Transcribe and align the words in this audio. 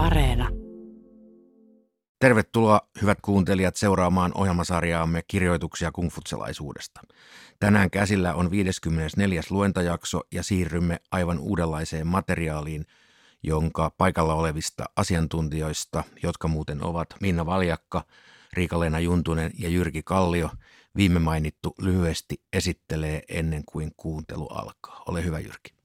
Areena. 0.00 0.48
Tervetuloa 2.18 2.80
hyvät 3.02 3.18
kuuntelijat 3.22 3.76
seuraamaan 3.76 4.32
ohjelmasarjaamme 4.34 5.22
kirjoituksia 5.28 5.92
kungfutselaisuudesta. 5.92 7.00
Tänään 7.58 7.90
käsillä 7.90 8.34
on 8.34 8.50
54. 8.50 9.42
luentajakso 9.50 10.20
ja 10.32 10.42
siirrymme 10.42 11.00
aivan 11.10 11.38
uudenlaiseen 11.38 12.06
materiaaliin, 12.06 12.86
jonka 13.42 13.90
paikalla 13.98 14.34
olevista 14.34 14.84
asiantuntijoista, 14.96 16.04
jotka 16.22 16.48
muuten 16.48 16.84
ovat 16.84 17.08
Minna 17.20 17.46
Valjakka, 17.46 18.04
Riika-Leena 18.52 19.00
Juntunen 19.00 19.52
ja 19.58 19.68
Jyrki 19.68 20.02
Kallio, 20.02 20.50
viime 20.96 21.18
mainittu 21.18 21.74
lyhyesti 21.80 22.42
esittelee 22.52 23.22
ennen 23.28 23.62
kuin 23.66 23.92
kuuntelu 23.96 24.46
alkaa. 24.46 25.02
Ole 25.08 25.24
hyvä 25.24 25.38
Jyrki. 25.38 25.80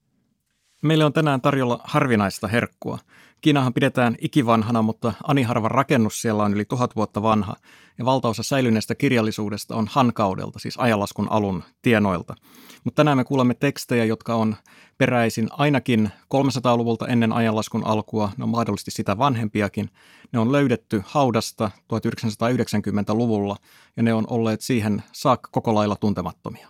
Meille 0.84 1.06
on 1.06 1.14
tänään 1.14 1.42
tarjolla 1.42 1.80
harvinaista 1.84 2.48
herkkua. 2.48 3.00
Kiinahan 3.46 3.74
pidetään 3.74 4.16
ikivanhana, 4.22 4.82
mutta 4.82 5.14
Aniharvan 5.24 5.72
rakennus 5.72 6.22
siellä 6.22 6.44
on 6.44 6.54
yli 6.54 6.66
tuhat 6.66 6.96
vuotta 6.96 7.22
vanha. 7.22 7.56
Ja 7.98 8.06
valtaosa 8.06 8.44
säilyneestä 8.44 8.96
kirjallisuudesta 8.96 9.76
on 9.76 9.88
Hankaudelta, 9.92 10.60
siis 10.60 10.78
ajanlaskun 10.78 11.32
alun 11.32 11.64
tienoilta. 11.82 12.36
Mutta 12.84 12.96
tänään 12.96 13.18
me 13.18 13.24
kuulemme 13.24 13.54
tekstejä, 13.54 14.06
jotka 14.06 14.36
on 14.36 14.56
peräisin 14.98 15.48
ainakin 15.52 16.10
300-luvulta 16.36 17.08
ennen 17.08 17.34
ajanlaskun 17.34 17.88
alkua, 17.88 18.32
ne 18.38 18.44
on 18.44 18.50
mahdollisesti 18.50 18.92
sitä 18.92 19.18
vanhempiakin. 19.18 19.90
Ne 20.32 20.40
on 20.40 20.52
löydetty 20.52 21.04
haudasta 21.06 21.72
1990-luvulla 21.94 23.56
ja 23.98 24.04
ne 24.04 24.14
on 24.14 24.26
olleet 24.30 24.62
siihen 24.62 25.04
saakka 25.12 25.50
koko 25.52 25.76
lailla 25.76 25.96
tuntemattomia. 25.96 26.68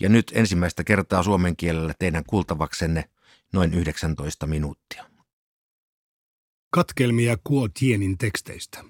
Ja 0.00 0.08
nyt 0.08 0.32
ensimmäistä 0.34 0.84
kertaa 0.84 1.22
suomen 1.22 1.56
kielellä 1.56 1.94
teidän 1.98 2.24
kuultavaksenne 2.26 3.04
noin 3.52 3.74
19 3.74 4.46
minuuttia. 4.46 5.15
Katkelmia 6.70 7.36
Kuo 7.44 7.68
Tienin 7.68 8.18
teksteistä. 8.18 8.84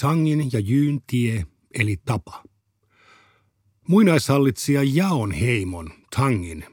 Tangin 0.00 0.52
ja 0.52 0.60
Jyn 0.60 1.00
tie, 1.06 1.46
eli 1.74 1.96
tapa. 2.04 2.44
Muinaishallitsija 3.88 4.80
Jaon 4.82 5.32
heimon, 5.32 5.90
Tangin, 6.16 6.64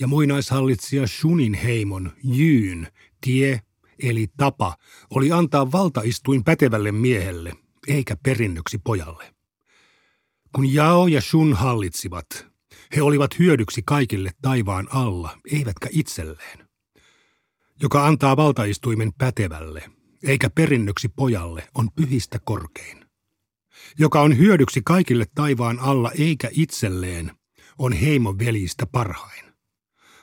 ja 0.00 0.06
muinaishallitsija 0.06 1.06
Shunin 1.06 1.54
heimon, 1.54 2.12
Jyn, 2.24 2.88
tie, 3.20 3.60
eli 4.02 4.26
tapa, 4.36 4.76
oli 5.10 5.32
antaa 5.32 5.72
valtaistuin 5.72 6.44
pätevälle 6.44 6.92
miehelle, 6.92 7.52
eikä 7.88 8.16
perinnöksi 8.22 8.78
pojalle. 8.78 9.34
Kun 10.54 10.72
Jao 10.74 11.06
ja 11.06 11.20
Shun 11.20 11.54
hallitsivat, 11.54 12.46
he 12.96 13.02
olivat 13.02 13.38
hyödyksi 13.38 13.82
kaikille 13.86 14.30
taivaan 14.42 14.88
alla, 14.90 15.38
eivätkä 15.52 15.88
itselleen. 15.92 16.59
Joka 17.82 18.06
antaa 18.06 18.36
valtaistuimen 18.36 19.12
pätevälle, 19.18 19.90
eikä 20.22 20.50
perinnöksi 20.50 21.08
pojalle, 21.08 21.68
on 21.74 21.88
pyhistä 21.96 22.38
korkein. 22.44 23.04
Joka 23.98 24.20
on 24.20 24.38
hyödyksi 24.38 24.80
kaikille 24.84 25.24
taivaan 25.34 25.78
alla, 25.78 26.10
eikä 26.18 26.48
itselleen, 26.52 27.30
on 27.78 27.92
heimoveljistä 27.92 28.86
parhain. 28.86 29.44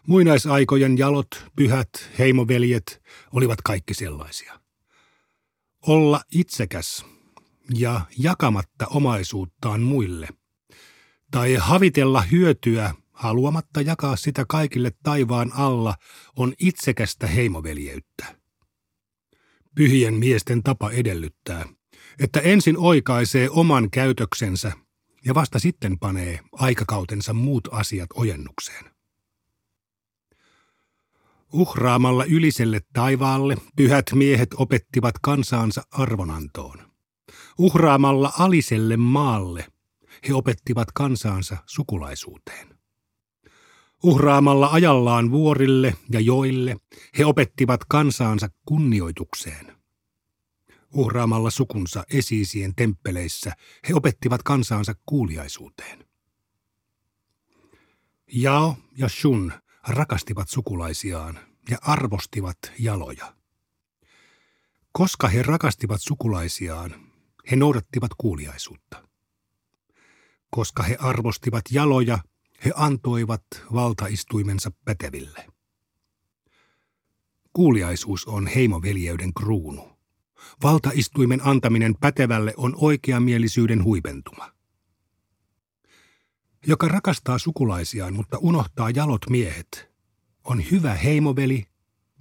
Muinaisaikojen 0.07 0.97
jalot, 0.97 1.45
pyhät, 1.55 1.89
heimoveljet 2.19 3.01
olivat 3.33 3.61
kaikki 3.61 3.93
sellaisia. 3.93 4.59
Olla 5.87 6.21
itsekäs 6.31 7.05
ja 7.73 8.01
jakamatta 8.17 8.87
omaisuuttaan 8.87 9.81
muille– 9.81 10.27
tai 11.31 11.55
havitella 11.55 12.21
hyötyä 12.21 12.93
haluamatta 13.17 13.81
jakaa 13.81 14.15
sitä 14.15 14.45
kaikille 14.49 14.91
taivaan 15.03 15.51
alla 15.55 15.95
on 16.35 16.53
itsekästä 16.59 17.27
heimoveljeyttä. 17.27 18.35
Pyhien 19.75 20.13
miesten 20.13 20.63
tapa 20.63 20.91
edellyttää, 20.91 21.65
että 22.19 22.39
ensin 22.39 22.77
oikaisee 22.77 23.49
oman 23.49 23.91
käytöksensä 23.91 24.71
ja 25.25 25.35
vasta 25.35 25.59
sitten 25.59 25.99
panee 25.99 26.39
aikakautensa 26.51 27.33
muut 27.33 27.67
asiat 27.71 28.09
ojennukseen. 28.13 28.85
Uhraamalla 31.53 32.25
yliselle 32.25 32.81
taivaalle 32.93 33.57
pyhät 33.75 34.05
miehet 34.13 34.49
opettivat 34.53 35.15
kansaansa 35.21 35.83
arvonantoon. 35.91 36.91
Uhraamalla 37.57 38.33
aliselle 38.37 38.97
maalle– 38.97 39.65
he 40.27 40.33
opettivat 40.33 40.87
kansaansa 40.93 41.57
sukulaisuuteen. 41.65 42.76
Uhraamalla 44.03 44.69
ajallaan 44.71 45.31
vuorille 45.31 45.95
ja 46.11 46.19
joille 46.19 46.77
he 47.17 47.25
opettivat 47.25 47.85
kansaansa 47.85 48.49
kunnioitukseen. 48.65 49.77
Uhraamalla 50.93 51.49
sukunsa 51.49 52.03
esiisien 52.13 52.75
temppeleissä 52.75 53.51
he 53.89 53.93
opettivat 53.93 54.43
kansaansa 54.43 54.95
kuuliaisuuteen. 55.05 56.07
Jao 58.33 58.75
ja 58.97 59.09
Shun 59.09 59.53
rakastivat 59.87 60.49
sukulaisiaan 60.49 61.39
ja 61.69 61.77
arvostivat 61.81 62.57
jaloja. 62.79 63.33
Koska 64.91 65.27
he 65.27 65.43
rakastivat 65.43 66.01
sukulaisiaan, 66.01 66.95
he 67.51 67.55
noudattivat 67.55 68.11
kuuliaisuutta. 68.17 69.03
Koska 70.49 70.83
he 70.83 70.97
arvostivat 70.99 71.63
jaloja, 71.71 72.19
he 72.65 72.71
antoivat 72.75 73.43
valtaistuimensa 73.73 74.71
päteville. 74.85 75.47
Kuuliaisuus 77.53 78.25
on 78.25 78.47
heimoveljeyden 78.47 79.33
kruunu. 79.33 79.97
Valtaistuimen 80.63 81.39
antaminen 81.43 81.95
pätevälle 81.99 82.53
on 82.57 82.73
oikeamielisyyden 82.77 83.83
huipentuma. 83.83 84.51
Joka 86.67 86.87
rakastaa 86.87 87.37
sukulaisiaan, 87.37 88.13
mutta 88.13 88.37
unohtaa 88.37 88.89
jalot 88.89 89.29
miehet, 89.29 89.89
on 90.43 90.71
hyvä 90.71 90.93
heimoveli, 90.93 91.65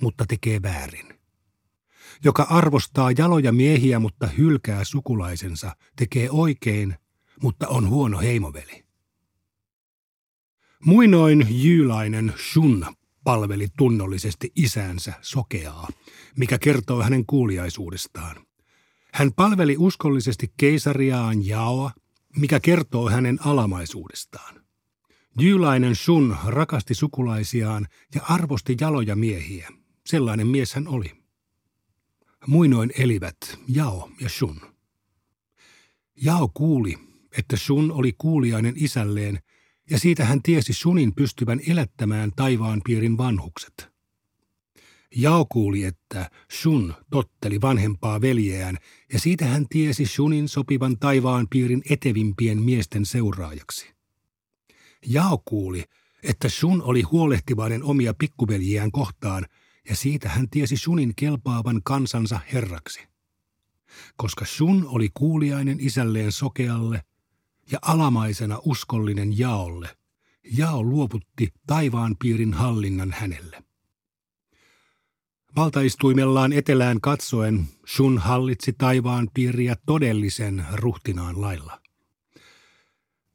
mutta 0.02 0.24
tekee 0.28 0.62
väärin. 0.62 1.18
Joka 2.24 2.42
arvostaa 2.42 3.10
jaloja 3.18 3.52
miehiä, 3.52 3.98
mutta 3.98 4.26
hylkää 4.26 4.84
sukulaisensa, 4.84 5.76
tekee 5.96 6.30
oikein, 6.30 6.96
mutta 7.42 7.68
on 7.68 7.88
huono 7.88 8.18
heimoveli. 8.18 8.85
Muinoin 10.84 11.46
jyylainen 11.50 12.34
Shun 12.52 12.86
palveli 13.24 13.66
tunnollisesti 13.78 14.52
isänsä 14.56 15.12
sokeaa, 15.20 15.88
mikä 16.36 16.58
kertoo 16.58 17.02
hänen 17.02 17.26
kuuliaisuudestaan. 17.26 18.46
Hän 19.14 19.32
palveli 19.32 19.76
uskollisesti 19.78 20.52
keisariaan 20.56 21.46
Jaoa, 21.46 21.90
mikä 22.36 22.60
kertoo 22.60 23.10
hänen 23.10 23.38
alamaisuudestaan. 23.46 24.60
Jyylainen 25.40 25.96
Shun 25.96 26.36
rakasti 26.46 26.94
sukulaisiaan 26.94 27.86
ja 28.14 28.22
arvosti 28.28 28.76
jaloja 28.80 29.16
miehiä. 29.16 29.68
Sellainen 30.06 30.46
mies 30.46 30.74
hän 30.74 30.88
oli. 30.88 31.12
Muinoin 32.46 32.90
elivät 32.98 33.36
Jao 33.68 34.10
ja 34.20 34.28
Shun. 34.28 34.60
Jao 36.22 36.50
kuuli, 36.54 36.98
että 37.38 37.56
Sun 37.56 37.92
oli 37.92 38.12
kuuliainen 38.18 38.74
isälleen, 38.76 39.38
ja 39.90 39.98
siitä 39.98 40.24
hän 40.24 40.42
tiesi 40.42 40.72
Sunin 40.72 41.14
pystyvän 41.14 41.60
elättämään 41.68 42.32
taivaan 42.36 42.80
piirin 42.84 43.18
vanhukset. 43.18 43.88
Jao 45.16 45.46
kuuli, 45.52 45.84
että 45.84 46.30
Sun 46.52 46.94
totteli 47.10 47.60
vanhempaa 47.60 48.20
veljeään, 48.20 48.76
ja 49.12 49.18
siitä 49.18 49.46
hän 49.46 49.66
tiesi 49.68 50.06
Sunin 50.06 50.48
sopivan 50.48 50.98
taivaan 50.98 51.46
piirin 51.50 51.82
etevimpien 51.90 52.62
miesten 52.62 53.06
seuraajaksi. 53.06 53.94
Jao 55.06 55.42
kuuli, 55.44 55.84
että 56.22 56.48
Sun 56.48 56.82
oli 56.82 57.02
huolehtivainen 57.02 57.84
omia 57.84 58.14
pikkuveljiään 58.14 58.92
kohtaan, 58.92 59.46
ja 59.88 59.96
siitä 59.96 60.28
hän 60.28 60.50
tiesi 60.50 60.76
Sunin 60.76 61.12
kelpaavan 61.16 61.80
kansansa 61.84 62.40
herraksi. 62.52 63.00
Koska 64.16 64.44
Sun 64.44 64.86
oli 64.86 65.08
kuuliainen 65.14 65.80
isälleen 65.80 66.32
sokealle– 66.32 67.00
ja 67.72 67.78
alamaisena 67.82 68.60
uskollinen 68.64 69.38
jaolle. 69.38 69.96
Jao 70.52 70.82
luovutti 70.82 71.52
taivaan 71.66 72.16
piirin 72.18 72.54
hallinnan 72.54 73.14
hänelle. 73.18 73.62
Valtaistuimellaan 75.56 76.52
etelään 76.52 77.00
katsoen 77.00 77.68
Shun 77.86 78.18
hallitsi 78.18 78.72
taivaan 78.72 79.28
piiriä 79.34 79.76
todellisen 79.86 80.66
ruhtinaan 80.72 81.40
lailla. 81.40 81.80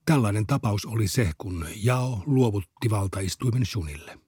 Tällainen 0.06 0.48
tapaus 0.48 0.86
oli 0.86 1.07
se, 1.07 1.31
kun 1.38 1.66
Jao 1.75 2.24
luovutti 2.25 2.89
valtaistuimen 2.89 3.66
Shunille. 3.66 4.19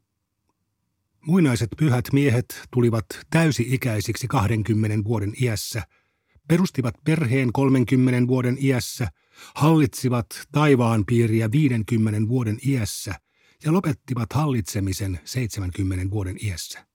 Muinaiset 1.21 1.69
pyhät 1.77 2.05
miehet 2.13 2.61
tulivat 2.71 3.05
täysi-ikäisiksi 3.29 4.27
20 4.27 5.03
vuoden 5.03 5.33
iässä, 5.41 5.83
perustivat 6.47 6.95
perheen 7.03 7.53
30 7.53 8.27
vuoden 8.27 8.57
iässä– 8.61 9.07
hallitsivat 9.55 10.27
taivaan 10.51 11.05
piiriä 11.05 11.51
50 11.51 12.27
vuoden 12.27 12.57
iässä 12.67 13.15
ja 13.63 13.73
lopettivat 13.73 14.33
hallitsemisen 14.33 15.19
70 15.25 16.11
vuoden 16.11 16.37
iässä. 16.43 16.85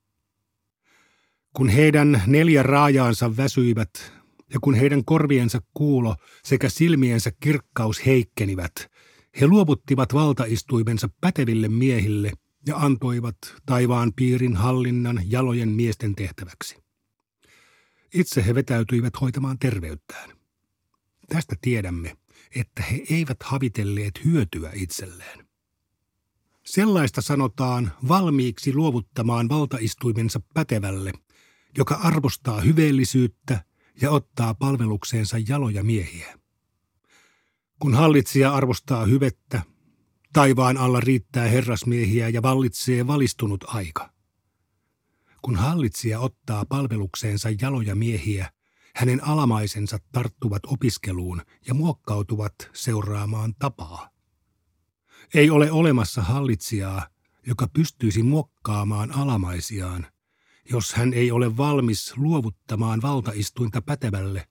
Kun 1.53 1.69
heidän 1.69 2.23
neljä 2.27 2.63
raajaansa 2.63 3.37
väsyivät 3.37 4.13
ja 4.53 4.61
kun 4.61 4.75
heidän 4.75 5.05
korviensa 5.05 5.61
kuulo 5.75 6.17
sekä 6.45 6.69
silmiensä 6.69 7.33
kirkkaus 7.41 8.07
heikkenivät, 8.07 8.73
he 9.41 9.47
luovuttivat 9.47 10.15
valtaistuimensa 10.15 11.09
päteville 11.21 11.69
miehille 11.69 12.33
ja 12.67 12.77
antoivat 12.77 13.37
taivaan 13.67 14.13
piirin 14.17 14.57
hallinnan 14.57 15.21
jalojen 15.25 15.69
miesten 15.69 16.15
tehtäväksi. 16.15 16.77
Itse 18.15 18.47
he 18.47 18.55
vetäytyivät 18.55 19.21
hoitamaan 19.21 19.59
terveyttään. 19.59 20.31
Tästä 21.29 21.57
tiedämme, 21.61 22.17
että 22.57 22.83
he 22.83 23.03
eivät 23.11 23.43
havitelleet 23.43 24.25
hyötyä 24.25 24.71
itselleen. 24.75 25.49
Sellaista 26.65 27.21
sanotaan 27.21 27.93
valmiiksi 28.09 28.75
luovuttamaan 28.75 29.49
valtaistuimensa 29.49 30.41
pätevälle, 30.55 31.13
joka 31.79 31.95
arvostaa 31.95 32.61
hyveellisyyttä 32.61 33.65
ja 34.01 34.11
ottaa 34.11 34.55
palvelukseensa 34.55 35.37
jaloja 35.49 35.85
miehiä. 35.85 36.39
Kun 37.79 37.95
hallitsija 37.95 38.55
arvostaa 38.55 39.05
hyvettä, 39.05 39.63
taivaan 40.33 40.77
alla 40.77 41.01
riittää 41.01 41.49
herrasmiehiä 41.49 42.29
ja 42.29 42.43
vallitsee 42.43 43.07
valistunut 43.07 43.65
aika. 43.69 44.13
Kun 45.43 45.57
hallitsija 45.57 46.21
ottaa 46.21 46.65
palvelukseensa 46.65 47.49
jaloja 47.61 47.95
miehiä, 47.95 48.53
hänen 48.99 49.25
alamaisensa 49.25 49.99
tarttuvat 50.13 50.63
opiskeluun 50.67 51.43
ja 51.67 51.75
muokkautuvat 51.75 52.55
seuraamaan 52.73 53.55
tapaa. 53.59 54.11
Ei 55.35 55.51
ole 55.51 55.71
olemassa 55.71 56.23
hallitsijaa, 56.23 57.07
joka 57.47 57.69
pystyisi 57.69 58.23
muokkaamaan 58.23 59.13
alamaisiaan, 59.13 60.07
jos 60.71 60.95
hän 60.95 61.15
ei 61.15 61.31
ole 61.31 61.57
valmis 61.57 62.17
luovuttamaan 62.17 63.03
valtaistuinta 63.03 63.83
pätevälle 63.83 64.49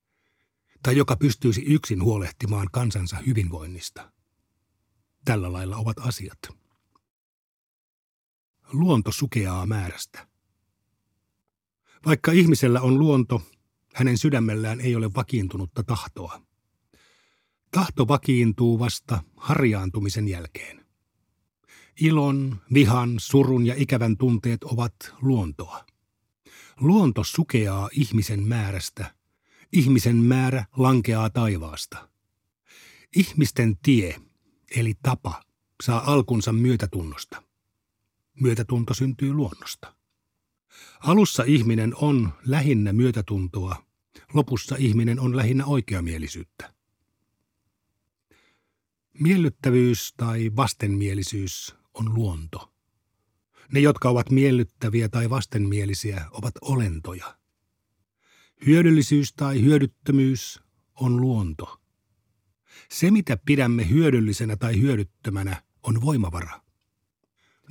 tai 0.84 0.98
joka 0.98 1.16
pystyisi 1.16 1.62
yksin 1.66 2.04
huolehtimaan 2.04 2.68
kansansa 2.72 3.18
hyvinvoinnista. 3.18 4.12
Tällä 5.26 5.54
lailla 5.54 5.78
ovat 5.78 5.98
asiat. 6.00 6.40
Luonto 8.74 9.12
sukeaa 9.12 9.66
määrästä. 9.66 10.28
Vaikka 12.06 12.32
ihmisellä 12.32 12.82
on 12.82 13.00
luonto, 13.00 13.42
hänen 13.98 14.18
sydämellään 14.18 14.82
ei 14.82 14.96
ole 14.96 15.14
vakiintunutta 15.14 15.84
tahtoa. 15.84 16.42
Tahto 17.72 18.08
vakiintuu 18.08 18.80
vasta 18.80 19.24
harjaantumisen 19.36 20.28
jälkeen. 20.28 20.86
Ilon, 22.02 22.62
vihan, 22.74 23.16
surun 23.18 23.66
ja 23.66 23.74
ikävän 23.78 24.18
tunteet 24.18 24.64
ovat 24.64 24.94
luontoa. 25.22 25.86
Luonto 26.80 27.24
sukeaa 27.24 27.90
ihmisen 27.92 28.44
määrästä. 28.44 29.16
Ihmisen 29.74 30.16
määrä 30.16 30.66
lankeaa 30.76 31.30
taivaasta. 31.30 32.10
Ihmisten 33.16 33.78
tie, 33.78 34.22
eli 34.76 34.94
tapa, 35.02 35.44
saa 35.84 36.14
alkunsa 36.14 36.54
myötätunnosta. 36.54 37.44
Myötätunto 38.42 38.94
syntyy 38.94 39.34
luonnosta. 39.34 39.94
Alussa 41.00 41.44
ihminen 41.44 41.96
on 41.96 42.34
lähinnä 42.46 42.94
myötätuntoa, 42.94 43.87
lopussa 44.34 44.76
ihminen 44.80 45.20
on 45.20 45.36
lähinnä 45.38 45.66
oikeamielisyyttä. 45.66 46.74
Miellyttävyys 49.20 50.14
tai 50.18 50.52
vastenmielisyys 50.56 51.76
on 51.94 52.14
luonto. 52.14 52.74
Ne, 53.72 53.80
jotka 53.80 54.10
ovat 54.10 54.30
miellyttäviä 54.30 55.10
tai 55.10 55.30
vastenmielisiä, 55.30 56.26
ovat 56.32 56.54
olentoja. 56.62 57.38
Hyödyllisyys 58.66 59.34
tai 59.34 59.62
hyödyttömyys 59.62 60.60
on 60.96 61.22
luonto. 61.22 61.82
Se, 62.92 63.12
mitä 63.12 63.38
pidämme 63.46 63.90
hyödyllisenä 63.90 64.58
tai 64.58 64.82
hyödyttömänä, 64.82 65.64
on 65.84 66.02
voimavara. 66.02 66.62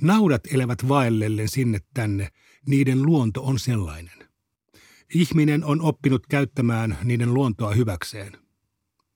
Naudat 0.01 0.41
elävät 0.53 0.87
vaellellen 0.87 1.49
sinne 1.49 1.79
tänne, 1.93 2.29
niiden 2.65 3.01
luonto 3.01 3.43
on 3.43 3.59
sellainen. 3.59 4.26
Ihminen 5.13 5.63
on 5.65 5.81
oppinut 5.81 6.27
käyttämään 6.27 6.97
niiden 7.03 7.33
luontoa 7.33 7.73
hyväkseen. 7.73 8.37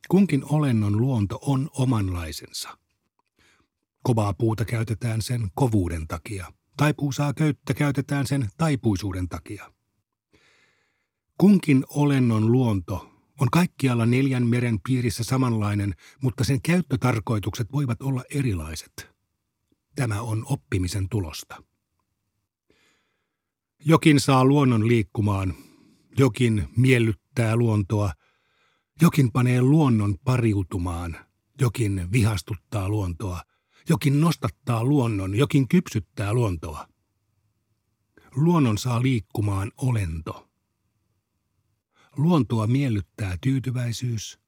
Kunkin 0.09 0.43
olennon 0.49 0.97
luonto 0.97 1.39
on 1.41 1.69
omanlaisensa. 1.73 2.77
Kovaa 4.03 4.33
puuta 4.33 4.65
käytetään 4.65 5.21
sen 5.21 5.49
kovuuden 5.55 6.07
takia. 6.07 6.53
Taipuusaa 6.77 7.33
köyttä 7.33 7.73
käytetään 7.73 8.27
sen 8.27 8.49
taipuisuuden 8.57 9.29
takia. 9.29 9.73
Kunkin 11.37 11.83
olennon 11.89 12.51
luonto 12.51 13.11
on 13.39 13.47
kaikkialla 13.51 14.05
neljän 14.05 14.47
meren 14.47 14.79
piirissä 14.87 15.23
samanlainen, 15.23 15.95
mutta 16.21 16.43
sen 16.43 16.61
käyttötarkoitukset 16.61 17.71
voivat 17.71 18.01
olla 18.01 18.23
erilaiset. 18.29 19.09
Tämä 19.95 20.21
on 20.21 20.45
oppimisen 20.45 21.09
tulosta. 21.09 21.63
Jokin 23.85 24.19
saa 24.19 24.45
luonnon 24.45 24.87
liikkumaan, 24.87 25.53
jokin 26.17 26.67
miellyttää 26.77 27.55
luontoa, 27.55 28.11
jokin 29.01 29.31
panee 29.31 29.61
luonnon 29.61 30.15
pariutumaan, 30.23 31.17
jokin 31.61 32.07
vihastuttaa 32.11 32.89
luontoa, 32.89 33.41
jokin 33.89 34.21
nostattaa 34.21 34.83
luonnon, 34.83 35.35
jokin 35.35 35.67
kypsyttää 35.67 36.33
luontoa. 36.33 36.87
Luonnon 38.35 38.77
saa 38.77 39.01
liikkumaan 39.01 39.71
olento. 39.77 40.49
Luontoa 42.17 42.67
miellyttää 42.67 43.37
tyytyväisyys. 43.41 44.39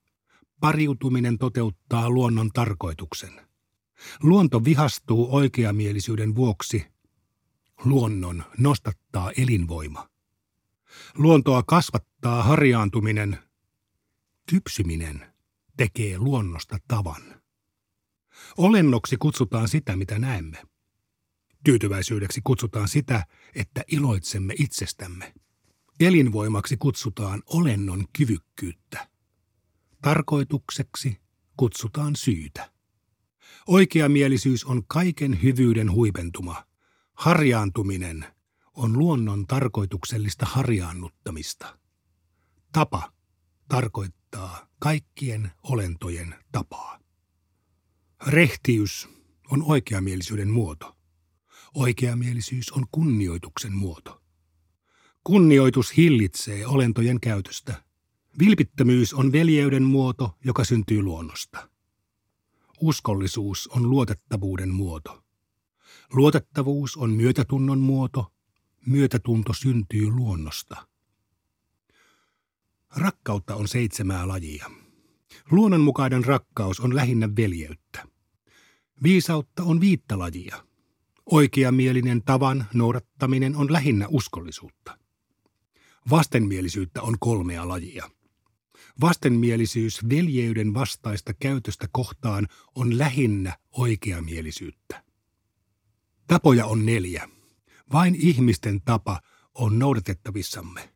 Pariutuminen 0.59 1.37
toteuttaa 1.37 2.09
luonnon 2.09 2.49
tarkoituksen. 2.53 3.41
Luonto 4.23 4.65
vihastuu 4.65 5.35
oikeamielisyyden 5.35 6.35
vuoksi. 6.35 6.85
Luonnon 7.85 8.43
nostattaa 8.57 9.31
elinvoima. 9.37 10.12
Luontoa 11.17 11.63
kasvattaa 11.63 12.43
harjaantuminen. 12.43 13.39
Kypsyminen 14.49 15.33
tekee 15.77 16.17
luonnosta 16.17 16.77
tavan. 16.87 17.41
Olennoksi 18.57 19.17
kutsutaan 19.17 19.67
sitä, 19.67 19.95
mitä 19.95 20.19
näemme. 20.19 20.63
Tyytyväisyydeksi 21.63 22.41
kutsutaan 22.43 22.87
sitä, 22.87 23.25
että 23.55 23.83
iloitsemme 23.87 24.53
itsestämme. 24.59 25.33
Elinvoimaksi 25.99 26.77
kutsutaan 26.77 27.43
olennon 27.45 28.05
kyvykkyyttä. 28.17 29.07
Tarkoitukseksi 30.01 31.17
kutsutaan 31.57 32.15
syytä. 32.15 32.71
Oikeamielisyys 33.67 34.65
on 34.65 34.83
kaiken 34.87 35.43
hyvyyden 35.43 35.91
huipentuma. 35.91 36.65
Harjaantuminen 37.13 38.25
on 38.73 38.99
luonnon 38.99 39.47
tarkoituksellista 39.47 40.45
harjaannuttamista. 40.45 41.79
Tapa 42.71 43.13
tarkoittaa 43.67 44.67
kaikkien 44.79 45.51
olentojen 45.63 46.35
tapaa. 46.51 46.99
Rehtiys 48.27 49.09
on 49.51 49.63
oikeamielisyyden 49.63 50.49
muoto. 50.49 50.97
Oikeamielisyys 51.73 52.71
on 52.71 52.85
kunnioituksen 52.91 53.73
muoto. 53.75 54.21
Kunnioitus 55.23 55.97
hillitsee 55.97 56.67
olentojen 56.67 57.19
käytöstä. 57.19 57.83
Vilpittömyys 58.39 59.13
on 59.13 59.31
veljeyden 59.31 59.83
muoto, 59.83 60.37
joka 60.45 60.63
syntyy 60.63 61.01
luonnosta. 61.01 61.69
Uskollisuus 62.81 63.67
on 63.67 63.89
luotettavuuden 63.89 64.73
muoto. 64.73 65.23
Luotettavuus 66.13 66.97
on 66.97 67.09
myötätunnon 67.09 67.79
muoto. 67.79 68.32
Myötätunto 68.85 69.53
syntyy 69.53 70.09
luonnosta. 70.09 70.87
Rakkautta 72.95 73.55
on 73.55 73.67
seitsemää 73.67 74.27
lajia. 74.27 74.71
Luonnonmukainen 75.51 76.25
rakkaus 76.25 76.79
on 76.79 76.95
lähinnä 76.95 77.29
veljeyttä. 77.35 78.07
Viisautta 79.03 79.63
on 79.63 79.81
viittä 79.81 80.19
lajia. 80.19 80.65
Oikeamielinen 81.25 82.23
tavan 82.23 82.65
noudattaminen 82.73 83.55
on 83.55 83.73
lähinnä 83.73 84.07
uskollisuutta. 84.09 84.97
Vastenmielisyyttä 86.09 87.01
on 87.01 87.15
kolmea 87.19 87.67
lajia. 87.67 88.09
Vastenmielisyys 89.01 90.09
veljeyden 90.09 90.73
vastaista 90.73 91.33
käytöstä 91.33 91.87
kohtaan 91.91 92.47
on 92.75 92.97
lähinnä 92.97 93.57
oikeamielisyyttä. 93.71 95.03
Tapoja 96.27 96.65
on 96.65 96.85
neljä. 96.85 97.29
Vain 97.91 98.15
ihmisten 98.15 98.81
tapa 98.81 99.21
on 99.53 99.79
noudatettavissamme. 99.79 100.93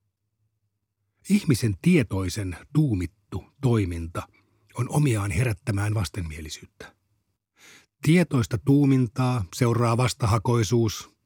Ihmisen 1.29 1.75
tietoisen 1.81 2.57
tuumittu 2.73 3.45
toiminta 3.61 4.27
on 4.75 4.89
omiaan 4.89 5.31
herättämään 5.31 5.93
vastenmielisyyttä. 5.93 6.95
Tietoista 8.01 8.57
tuumintaa 8.57 9.45
seuraa 9.55 9.97
vastahakoisuus, 9.97 11.17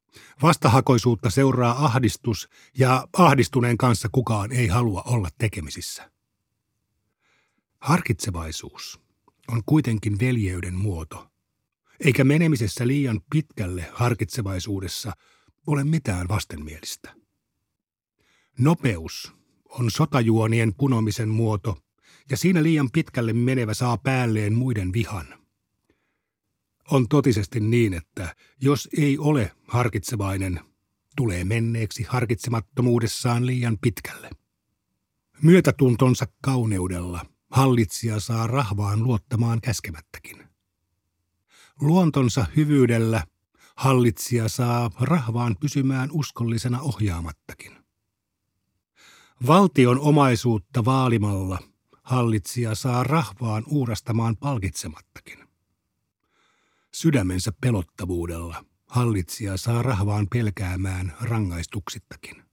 Vastahakoisuutta 0.42 1.30
seuraa 1.30 1.86
ahdistus 1.86 2.50
ja 2.78 3.08
ahdistuneen 3.18 3.78
kanssa 3.78 4.10
kukaan 4.12 4.52
ei 4.52 4.68
halua 4.68 5.02
olla 5.06 5.30
tekemisissä. 5.38 6.12
Harkitsevaisuus 7.80 9.00
on 9.48 9.62
kuitenkin 9.66 10.20
veljeyden 10.20 10.76
muoto, 10.76 11.28
eikä 12.00 12.24
menemisessä 12.24 12.88
liian 12.88 13.22
pitkälle 13.32 13.90
harkitsevaisuudessa 13.94 15.14
ole 15.68 15.84
mitään 15.84 16.28
vastenmielistä. 16.28 17.16
Nopeus 18.60 19.34
on 19.70 19.92
sotajuonien 19.92 20.74
punomisen 20.78 21.30
muoto, 21.30 21.78
ja 22.30 22.38
siinä 22.38 22.64
liian 22.64 22.92
pitkälle 22.92 23.34
menevä 23.34 23.74
saa 23.74 23.98
päälleen 23.98 24.54
muiden 24.54 24.94
vihan. 24.94 25.42
On 26.92 27.08
totisesti 27.08 27.60
niin, 27.60 27.94
että 27.94 28.36
jos 28.62 28.90
ei 28.98 29.18
ole 29.18 29.52
harkitsevainen, 29.68 30.60
tulee 31.16 31.44
menneeksi 31.44 32.04
harkitsemattomuudessaan 32.04 33.46
liian 33.46 33.78
pitkälle. 33.82 34.30
Myötätuntonsa 35.42 36.28
kauneudella 36.42 37.26
hallitsija 37.52 38.20
saa 38.20 38.48
rahvaan 38.48 39.04
luottamaan 39.04 39.62
käskemättäkin. 39.62 40.48
Luontonsa 41.82 42.46
hyvyydellä 42.56 43.24
hallitsija 43.82 44.50
saa 44.50 44.92
rahvaan 45.00 45.56
pysymään 45.60 46.10
uskollisena 46.12 46.82
ohjaamattakin. 46.82 47.72
Valtion 49.48 50.00
omaisuutta 50.00 50.86
vaalimalla 50.86 51.60
hallitsija 52.04 52.76
saa 52.76 53.04
rahvaan 53.04 53.64
uurastamaan 53.68 54.38
palkitsemattakin. 54.38 55.40
Sydämensä 56.94 57.52
pelottavuudella 57.62 58.66
hallitsija 58.88 59.58
saa 59.58 59.82
rahvaan 59.82 60.28
pelkäämään 60.34 61.14
rangaistuksittakin. 61.22 62.44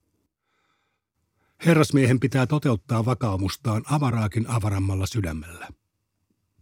Herrasmiehen 1.65 2.19
pitää 2.19 2.47
toteuttaa 2.47 3.05
vakaumustaan 3.05 3.83
avaraakin 3.91 4.49
avarammalla 4.49 5.05
sydämellä. 5.05 5.67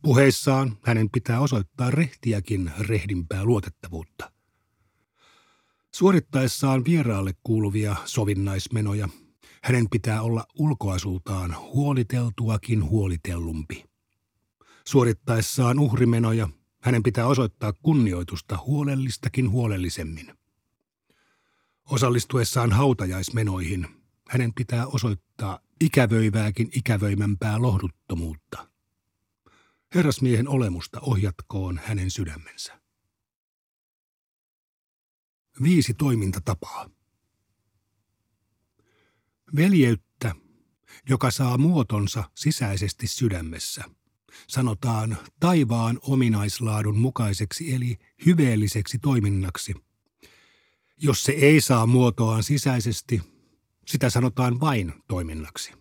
Puheissaan 0.01 0.77
hänen 0.83 1.09
pitää 1.09 1.39
osoittaa 1.39 1.91
rehtiäkin 1.91 2.71
rehdimpää 2.79 3.45
luotettavuutta. 3.45 4.36
Suorittaessaan 5.97 6.85
vieraalle 6.85 7.33
kuuluvia 7.43 7.95
sovinnaismenoja 8.05 9.09
hänen 9.63 9.89
pitää 9.89 10.21
olla 10.21 10.45
ulkoasultaan 10.59 11.55
huoliteltuakin 11.59 12.83
huolitellumpi. 12.83 13.85
Suorittaessaan 14.87 15.79
uhrimenoja 15.79 16.49
hänen 16.81 17.03
pitää 17.03 17.27
osoittaa 17.27 17.73
kunnioitusta 17.73 18.57
huolellistakin 18.65 19.49
huolellisemmin. 19.49 20.33
Osallistuessaan 21.91 22.71
hautajaismenoihin 22.71 23.87
hänen 24.29 24.53
pitää 24.53 24.87
osoittaa 24.87 25.59
ikävöivääkin 25.81 26.69
ikävöimämpää 26.75 27.61
lohduttomuutta. 27.61 28.67
Herrasmiehen 29.95 30.47
olemusta 30.47 30.99
ohjatkoon 31.01 31.79
hänen 31.83 32.11
sydämensä. 32.11 32.86
Viisi 35.63 35.93
toimintatapaa. 35.93 36.89
Veljeyttä, 39.55 40.35
joka 41.09 41.31
saa 41.31 41.57
muotonsa 41.57 42.23
sisäisesti 42.35 43.07
sydämessä, 43.07 43.83
sanotaan 44.47 45.17
taivaan 45.39 45.99
ominaislaadun 46.01 46.97
mukaiseksi 46.97 47.73
eli 47.73 47.97
hyveelliseksi 48.25 48.99
toiminnaksi. 48.99 49.73
Jos 50.97 51.23
se 51.23 51.31
ei 51.31 51.61
saa 51.61 51.85
muotoaan 51.85 52.43
sisäisesti, 52.43 53.21
sitä 53.87 54.09
sanotaan 54.09 54.59
vain 54.59 54.93
toiminnaksi. 55.07 55.73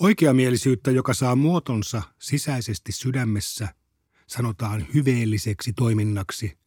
Oikeamielisyyttä, 0.00 0.90
joka 0.90 1.14
saa 1.14 1.36
muotonsa 1.36 2.02
sisäisesti 2.18 2.92
sydämessä, 2.92 3.74
sanotaan 4.26 4.86
hyveelliseksi 4.94 5.72
toiminnaksi. 5.72 6.58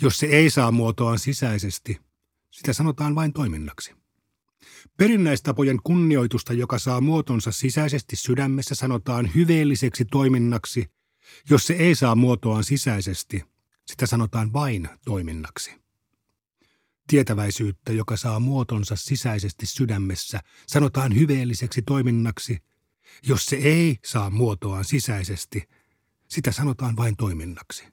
Jos 0.00 0.18
se 0.18 0.26
ei 0.26 0.50
saa 0.50 0.72
muotoaan 0.72 1.18
sisäisesti, 1.18 2.00
sitä 2.50 2.72
sanotaan 2.72 3.14
vain 3.14 3.32
toiminnaksi. 3.32 3.94
Perinnäistapojen 4.96 5.78
kunnioitusta, 5.84 6.52
joka 6.52 6.78
saa 6.78 7.00
muotonsa 7.00 7.52
sisäisesti 7.52 8.16
sydämessä, 8.16 8.74
sanotaan 8.74 9.34
hyveelliseksi 9.34 10.04
toiminnaksi. 10.04 10.86
Jos 11.50 11.66
se 11.66 11.74
ei 11.74 11.94
saa 11.94 12.14
muotoaan 12.14 12.64
sisäisesti, 12.64 13.42
sitä 13.86 14.06
sanotaan 14.06 14.52
vain 14.52 14.88
toiminnaksi. 15.04 15.82
Tietäväisyyttä, 17.06 17.92
joka 17.92 18.16
saa 18.16 18.40
muotonsa 18.40 18.96
sisäisesti 18.96 19.66
sydämessä, 19.66 20.40
sanotaan 20.66 21.14
hyveelliseksi 21.14 21.82
toiminnaksi. 21.82 22.58
Jos 23.26 23.46
se 23.46 23.56
ei 23.56 23.98
saa 24.04 24.30
muotoaan 24.30 24.84
sisäisesti, 24.84 25.68
sitä 26.28 26.52
sanotaan 26.52 26.96
vain 26.96 27.16
toiminnaksi. 27.16 27.84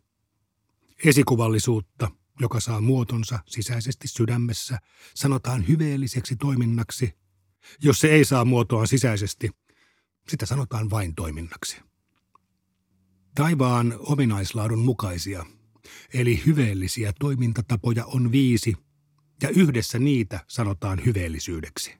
Esikuvallisuutta, 1.05 2.11
joka 2.39 2.59
saa 2.59 2.81
muotonsa 2.81 3.39
sisäisesti 3.45 4.07
sydämessä, 4.07 4.79
sanotaan 5.15 5.67
hyveelliseksi 5.67 6.35
toiminnaksi. 6.35 7.13
Jos 7.83 7.99
se 7.99 8.07
ei 8.07 8.25
saa 8.25 8.45
muotoaan 8.45 8.87
sisäisesti, 8.87 9.49
sitä 10.27 10.45
sanotaan 10.45 10.89
vain 10.89 11.15
toiminnaksi. 11.15 11.81
Taivaan 13.35 13.95
ominaislaadun 13.99 14.79
mukaisia, 14.79 15.45
eli 16.13 16.41
hyveellisiä 16.45 17.13
toimintatapoja 17.19 18.05
on 18.05 18.31
viisi– 18.31 18.75
ja 19.41 19.49
yhdessä 19.49 19.99
niitä 19.99 20.39
sanotaan 20.47 21.05
hyveellisyydeksi. 21.05 21.93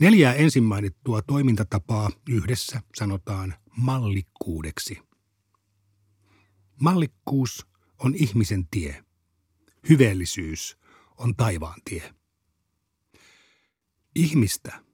Neljää 0.00 0.34
ensin 0.34 0.64
mainittua 0.64 1.22
toimintatapaa 1.22 2.10
yhdessä 2.28 2.82
sanotaan 2.94 3.54
mallikkuudeksi. 3.76 5.07
Mallikkuus 6.80 7.66
on 7.98 8.14
ihmisen 8.14 8.68
tie. 8.70 9.04
Hyveellisyys 9.88 10.78
on 11.16 11.36
taivaan 11.36 11.80
tie. 11.84 12.14
Ihmistä, 14.14 14.84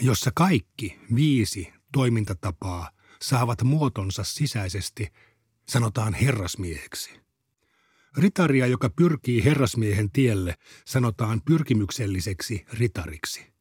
jossa 0.00 0.30
kaikki 0.34 1.00
viisi 1.14 1.72
toimintatapaa 1.92 2.90
saavat 3.22 3.62
muotonsa 3.62 4.24
sisäisesti, 4.24 5.12
sanotaan 5.68 6.14
herrasmieheksi. 6.14 7.20
Ritaria, 8.16 8.66
joka 8.66 8.90
pyrkii 8.90 9.44
herrasmiehen 9.44 10.10
tielle, 10.10 10.54
sanotaan 10.86 11.40
pyrkimykselliseksi 11.44 12.64
ritariksi. 12.72 13.52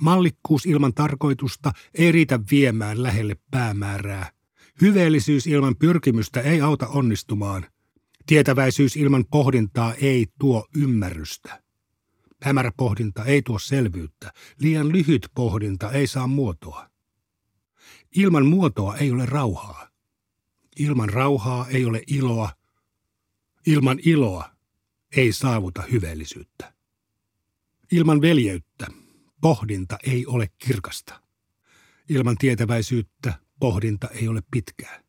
Mallikkuus 0.00 0.66
ilman 0.66 0.94
tarkoitusta 0.94 1.72
ei 1.94 2.12
riitä 2.12 2.40
viemään 2.50 3.02
lähelle 3.02 3.36
päämäärää. 3.50 4.30
Hyveellisyys 4.80 5.46
ilman 5.46 5.76
pyrkimystä 5.76 6.40
ei 6.40 6.60
auta 6.60 6.88
onnistumaan. 6.88 7.66
Tietäväisyys 8.26 8.96
ilman 8.96 9.24
pohdintaa 9.30 9.94
ei 9.94 10.26
tuo 10.38 10.66
ymmärrystä. 10.76 11.62
Hämärä 12.42 12.72
pohdinta 12.76 13.24
ei 13.24 13.42
tuo 13.42 13.58
selvyyttä. 13.58 14.32
Liian 14.58 14.92
lyhyt 14.92 15.28
pohdinta 15.34 15.92
ei 15.92 16.06
saa 16.06 16.26
muotoa. 16.26 16.90
Ilman 18.16 18.46
muotoa 18.46 18.96
ei 18.96 19.10
ole 19.10 19.26
rauhaa. 19.26 19.90
Ilman 20.78 21.08
rauhaa 21.08 21.68
ei 21.68 21.84
ole 21.84 22.02
iloa, 22.06 22.50
Ilman 23.66 23.98
iloa 24.04 24.50
ei 25.16 25.32
saavuta 25.32 25.82
hyveellisyyttä. 25.82 26.74
Ilman 27.92 28.20
veljeyttä 28.20 28.86
pohdinta 29.40 29.98
ei 30.02 30.26
ole 30.26 30.48
kirkasta. 30.58 31.22
Ilman 32.08 32.36
tietäväisyyttä 32.38 33.34
pohdinta 33.60 34.08
ei 34.08 34.28
ole 34.28 34.42
pitkää. 34.50 35.02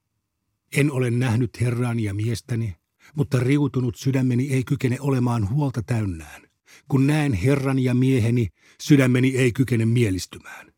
En 0.77 0.91
ole 0.91 1.12
nähnyt 1.12 1.62
Herran 1.62 2.00
ja 2.00 2.13
miestäni, 2.13 2.75
mutta 3.15 3.39
riutunut 3.39 3.96
sydämeni 3.96 4.53
ei 4.53 4.63
kykene 4.63 4.98
olemaan 5.00 5.50
huolta 5.50 5.84
täynnään. 5.84 6.41
Kun 6.88 7.08
näen 7.08 7.34
Herran 7.34 7.79
ja 7.79 7.93
mieheni, 7.93 8.48
sydämeni 8.81 9.38
ei 9.38 9.51
kykene 9.51 9.86
mielistymään. 9.86 10.74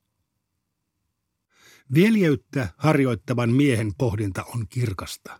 Veljeyttä 1.95 2.69
harjoittavan 2.77 3.49
miehen 3.49 3.91
pohdinta 3.97 4.43
on 4.43 4.65
kirkasta. 4.69 5.39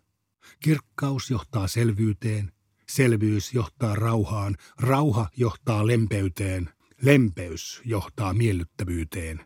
Kirkkaus 0.60 1.30
johtaa 1.30 1.68
selvyyteen, 1.68 2.52
selvyys 2.90 3.54
johtaa 3.54 3.96
rauhaan, 3.96 4.56
rauha 4.80 5.30
johtaa 5.38 5.88
lempeyteen, 5.88 6.70
lempeys 7.02 7.82
johtaa 7.86 8.34
miellyttävyyteen, 8.34 9.46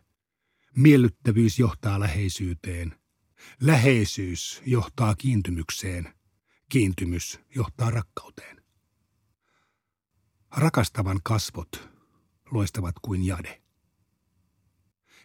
miellyttävyys 0.78 1.58
johtaa 1.58 2.00
läheisyyteen, 2.00 2.98
läheisyys 3.60 4.62
johtaa 4.66 5.14
kiintymykseen, 5.14 6.14
kiintymys 6.68 7.40
johtaa 7.54 7.90
rakkauteen. 7.90 8.62
Rakastavan 10.50 11.20
kasvot 11.22 11.88
loistavat 12.50 12.94
kuin 13.02 13.26
jade. 13.26 13.62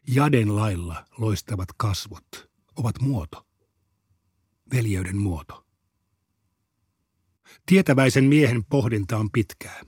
Jaden 0.07 0.55
lailla 0.55 1.05
loistavat 1.17 1.69
kasvot 1.77 2.50
ovat 2.75 3.01
muoto, 3.01 3.48
veljeyden 4.74 5.17
muoto. 5.17 5.67
Tietäväisen 7.65 8.24
miehen 8.24 8.65
pohdinta 8.65 9.17
on 9.17 9.31
pitkää. 9.31 9.81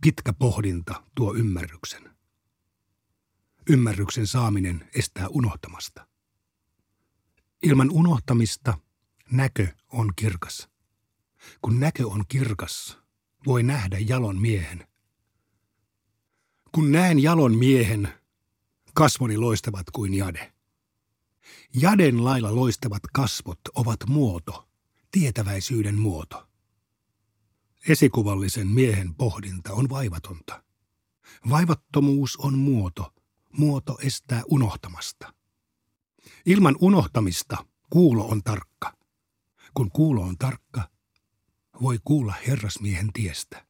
Pitkä 0.00 0.32
pohdinta 0.32 1.02
tuo 1.14 1.34
ymmärryksen. 1.34 2.07
Ymmärryksen 3.70 4.26
saaminen 4.26 4.88
estää 4.94 5.28
unohtamasta. 5.28 6.06
Ilman 7.62 7.90
unohtamista 7.90 8.78
näkö 9.30 9.68
on 9.92 10.12
kirkas. 10.16 10.68
Kun 11.62 11.80
näkö 11.80 12.06
on 12.06 12.24
kirkas, 12.28 12.98
voi 13.46 13.62
nähdä 13.62 13.98
jalon 13.98 14.40
miehen. 14.40 14.88
Kun 16.72 16.92
näen 16.92 17.22
jalon 17.22 17.56
miehen, 17.58 18.08
kasvoni 18.94 19.36
loistavat 19.36 19.90
kuin 19.90 20.14
jade. 20.14 20.52
Jaden 21.74 22.24
lailla 22.24 22.54
loistavat 22.54 23.02
kasvot 23.12 23.60
ovat 23.74 24.00
muoto, 24.06 24.68
tietäväisyyden 25.10 25.98
muoto. 25.98 26.48
Esikuvallisen 27.88 28.68
miehen 28.68 29.14
pohdinta 29.14 29.72
on 29.72 29.88
vaivatonta. 29.88 30.62
Vaivattomuus 31.50 32.36
on 32.36 32.58
muoto. 32.58 33.17
Muoto 33.52 33.98
estää 34.02 34.42
unohtamasta. 34.46 35.34
Ilman 36.46 36.76
unohtamista 36.80 37.66
kuulo 37.90 38.28
on 38.28 38.42
tarkka. 38.42 38.98
Kun 39.74 39.90
kuulo 39.90 40.22
on 40.22 40.38
tarkka, 40.38 40.90
voi 41.82 41.98
kuulla 42.04 42.34
herrasmiehen 42.46 43.12
tiestä. 43.12 43.66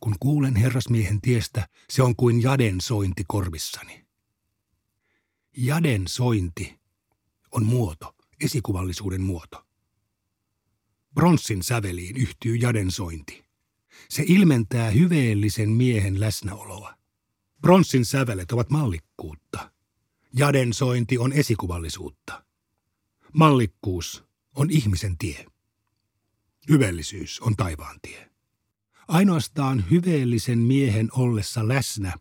Kun 0.00 0.14
kuulen 0.20 0.56
herrasmiehen 0.56 1.20
tiestä, 1.20 1.68
se 1.90 2.02
on 2.02 2.16
kuin 2.16 2.42
jaden 2.42 2.80
sointi 2.80 3.24
korvissani. 3.28 4.06
Jaden 5.56 6.08
sointi 6.08 6.80
on 7.52 7.66
muoto, 7.66 8.14
esikuvallisuuden 8.44 9.22
muoto. 9.22 9.66
Bronssin 11.14 11.62
säveliin 11.62 12.16
yhtyy 12.16 12.56
jaden 12.56 12.90
sointi. 12.90 13.44
Se 14.10 14.24
ilmentää 14.26 14.90
hyveellisen 14.90 15.70
miehen 15.70 16.20
läsnäoloa. 16.20 17.03
Bronssin 17.64 18.04
sävelet 18.04 18.52
ovat 18.52 18.70
mallikkuutta. 18.70 19.72
Jaden 20.36 20.72
sointi 20.72 21.18
on 21.18 21.32
esikuvallisuutta. 21.32 22.44
Mallikkuus 23.32 24.24
on 24.54 24.70
ihmisen 24.70 25.18
tie. 25.18 25.46
Hyveellisyys 26.68 27.40
on 27.40 27.56
taivaan 27.56 27.98
tie. 28.02 28.30
Ainoastaan 29.08 29.84
hyveellisen 29.90 30.58
miehen 30.58 31.08
ollessa 31.12 31.68
läsnä 31.68 32.12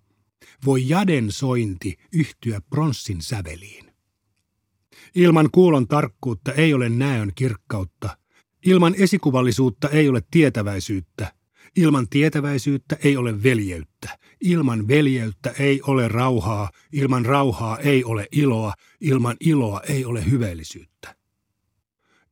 voi 0.66 0.90
jaden 0.90 1.32
sointi 1.32 1.98
yhtyä 2.14 2.62
pronssin 2.62 3.22
säveliin. 3.22 3.92
Ilman 5.16 5.50
kuulon 5.52 5.88
tarkkuutta 5.88 6.52
ei 6.52 6.74
ole 6.74 6.90
näön 6.90 7.32
kirkkautta. 7.36 8.18
Ilman 8.66 8.96
esikuvallisuutta 8.98 9.90
ei 9.90 10.10
ole 10.10 10.22
tietäväisyyttä. 10.32 11.34
Ilman 11.75 12.10
tietäväisyyttä 12.10 12.98
ei 13.03 13.18
ole 13.18 13.44
veljeyttä. 13.44 14.20
Ilman 14.42 14.88
veljeyttä 14.88 15.50
ei 15.60 15.82
ole 15.82 16.08
rauhaa. 16.08 16.72
Ilman 16.92 17.25
rauhaa 17.25 17.77
ei 17.77 18.03
ole 18.03 18.27
iloa. 18.32 18.74
Ilman 19.01 19.38
iloa 19.39 19.82
ei 19.82 20.06
ole 20.06 20.32
hyveellisyyttä. 20.32 21.15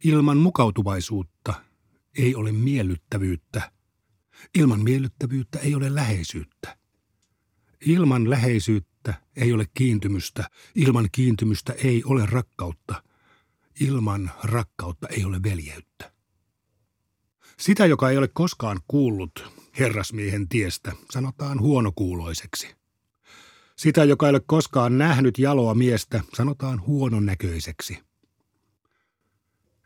Ilman 0.03 0.37
mukautuvaisuutta 0.37 1.53
ei 2.17 2.35
ole 2.35 2.51
miellyttävyyttä. 2.51 3.71
Ilman 4.55 4.79
miellyttävyyttä 4.79 5.59
ei 5.59 5.75
ole 5.75 5.95
läheisyyttä. 5.95 6.77
Ilman 7.85 8.29
läheisyyttä 8.29 9.13
ei 9.35 9.53
ole 9.53 9.65
kiintymystä. 9.73 10.49
Ilman 10.75 11.09
kiintymystä 11.11 11.73
ei 11.73 12.03
ole 12.05 12.25
rakkautta. 12.25 13.03
Ilman 13.79 14.31
rakkautta 14.43 15.07
ei 15.07 15.25
ole 15.25 15.43
veljeyttä. 15.43 16.11
Sitä, 17.61 17.85
joka 17.85 18.09
ei 18.09 18.17
ole 18.17 18.27
koskaan 18.27 18.79
kuullut 18.87 19.51
herrasmiehen 19.79 20.47
tiestä, 20.47 20.91
sanotaan 21.11 21.59
huonokuuloiseksi. 21.59 22.75
Sitä, 23.75 24.03
joka 24.03 24.25
ei 24.25 24.29
ole 24.29 24.41
koskaan 24.45 24.97
nähnyt 24.97 25.39
jaloa 25.39 25.73
miestä, 25.73 26.23
sanotaan 26.33 26.81
huononnäköiseksi– 26.87 27.97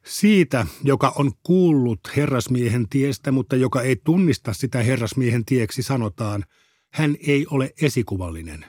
siitä, 0.05 0.67
joka 0.83 1.13
on 1.15 1.31
kuullut 1.43 1.99
herrasmiehen 2.15 2.89
tiestä, 2.89 3.31
mutta 3.31 3.55
joka 3.55 3.81
ei 3.81 3.95
tunnista 4.03 4.53
sitä 4.53 4.83
herrasmiehen 4.83 5.45
tieksi, 5.45 5.83
sanotaan, 5.83 6.43
hän 6.93 7.15
ei 7.27 7.45
ole 7.49 7.73
esikuvallinen. 7.81 8.65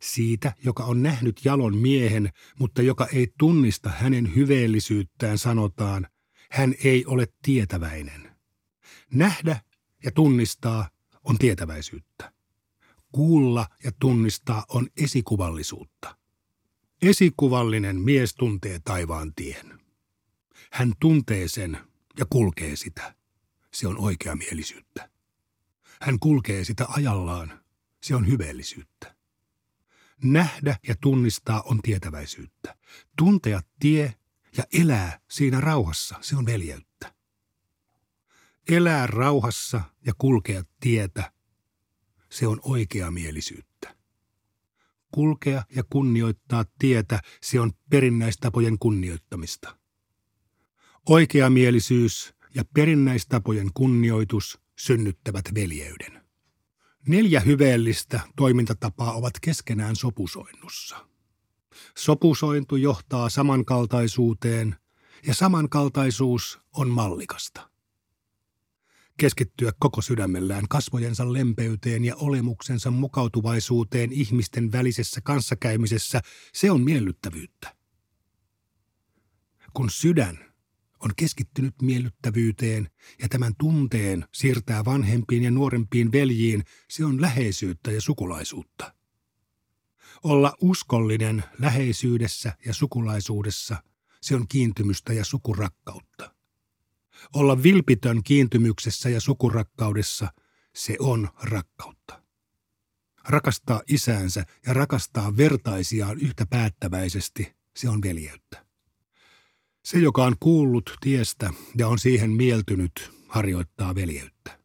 Siitä, 0.00 0.52
joka 0.64 0.84
on 0.84 1.02
nähnyt 1.02 1.40
jalon 1.44 1.76
miehen, 1.76 2.30
mutta 2.58 2.82
joka 2.82 3.06
ei 3.06 3.32
tunnista 3.38 3.90
hänen 3.90 4.34
hyveellisyyttään, 4.34 5.38
sanotaan, 5.38 6.06
hän 6.50 6.74
ei 6.84 7.06
ole 7.06 7.28
tietäväinen. 7.42 8.33
Nähdä 9.14 9.60
ja 10.04 10.10
tunnistaa 10.10 10.88
on 11.24 11.38
tietäväisyyttä. 11.38 12.32
Kuulla 13.12 13.66
ja 13.84 13.92
tunnistaa 14.00 14.64
on 14.68 14.88
esikuvallisuutta. 14.96 16.18
Esikuvallinen 17.02 18.00
mies 18.00 18.34
tuntee 18.34 18.80
taivaan 18.84 19.34
tien. 19.34 19.80
Hän 20.72 20.92
tuntee 21.00 21.48
sen 21.48 21.78
ja 22.18 22.26
kulkee 22.30 22.76
sitä. 22.76 23.14
Se 23.72 23.86
on 23.86 23.98
oikeamielisyyttä. 23.98 25.10
Hän 26.00 26.18
kulkee 26.18 26.64
sitä 26.64 26.86
ajallaan. 26.88 27.64
Se 28.02 28.14
on 28.14 28.26
hyveellisyyttä. 28.26 29.16
Nähdä 30.22 30.76
ja 30.88 30.94
tunnistaa 31.00 31.62
on 31.62 31.82
tietäväisyyttä. 31.82 32.76
Tuntea 33.18 33.60
tie 33.80 34.14
ja 34.56 34.64
elää 34.72 35.20
siinä 35.30 35.60
rauhassa, 35.60 36.16
se 36.20 36.36
on 36.36 36.46
veljeyttä. 36.46 36.93
Elää 38.68 39.06
rauhassa 39.06 39.80
ja 40.06 40.12
kulkea 40.18 40.62
tietä, 40.80 41.32
se 42.30 42.46
on 42.46 42.60
oikeamielisyyttä. 42.62 43.96
Kulkea 45.12 45.64
ja 45.76 45.82
kunnioittaa 45.90 46.64
tietä, 46.78 47.20
se 47.42 47.60
on 47.60 47.72
perinnäistapojen 47.90 48.78
kunnioittamista. 48.78 49.78
Oikeamielisyys 51.08 52.34
ja 52.54 52.64
perinnäistapojen 52.74 53.70
kunnioitus 53.74 54.60
synnyttävät 54.78 55.44
veljeyden. 55.54 56.24
Neljä 57.08 57.40
hyveellistä 57.40 58.20
toimintatapaa 58.36 59.12
ovat 59.12 59.40
keskenään 59.40 59.96
sopusoinnussa. 59.96 61.08
Sopusointu 61.98 62.76
johtaa 62.76 63.28
samankaltaisuuteen 63.28 64.76
ja 65.26 65.34
samankaltaisuus 65.34 66.60
on 66.72 66.88
mallikasta. 66.88 67.73
Keskittyä 69.18 69.72
koko 69.78 70.02
sydämellään 70.02 70.64
kasvojensa 70.68 71.32
lempeyteen 71.32 72.04
ja 72.04 72.16
olemuksensa 72.16 72.90
mukautuvaisuuteen 72.90 74.12
ihmisten 74.12 74.72
välisessä 74.72 75.20
kanssakäymisessä, 75.20 76.20
se 76.52 76.70
on 76.70 76.80
miellyttävyyttä. 76.80 77.76
Kun 79.74 79.90
sydän 79.90 80.54
on 81.00 81.10
keskittynyt 81.16 81.74
miellyttävyyteen 81.82 82.90
ja 83.22 83.28
tämän 83.28 83.52
tunteen 83.58 84.28
siirtää 84.32 84.84
vanhempiin 84.84 85.42
ja 85.42 85.50
nuorempiin 85.50 86.12
veljiin, 86.12 86.64
se 86.90 87.04
on 87.04 87.20
läheisyyttä 87.20 87.92
ja 87.92 88.00
sukulaisuutta. 88.00 88.94
Olla 90.22 90.56
uskollinen 90.60 91.44
läheisyydessä 91.58 92.52
ja 92.66 92.74
sukulaisuudessa, 92.74 93.82
se 94.20 94.34
on 94.34 94.48
kiintymystä 94.48 95.12
ja 95.12 95.24
sukurakkautta. 95.24 96.33
Olla 97.32 97.62
vilpitön 97.62 98.22
kiintymyksessä 98.22 99.08
ja 99.08 99.20
sukurakkaudessa, 99.20 100.28
se 100.74 100.96
on 100.98 101.28
rakkautta. 101.42 102.22
Rakastaa 103.28 103.82
isäänsä 103.88 104.44
ja 104.66 104.74
rakastaa 104.74 105.36
vertaisiaan 105.36 106.18
yhtä 106.18 106.46
päättäväisesti, 106.46 107.54
se 107.76 107.88
on 107.88 108.02
veljeyttä. 108.02 108.66
Se, 109.84 109.98
joka 109.98 110.24
on 110.24 110.36
kuullut 110.40 110.96
tiestä 111.00 111.52
ja 111.78 111.88
on 111.88 111.98
siihen 111.98 112.30
mieltynyt, 112.30 113.10
harjoittaa 113.28 113.94
veljeyttä. 113.94 114.58